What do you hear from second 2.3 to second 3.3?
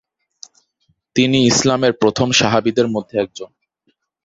সাহাবীদের মধ্যে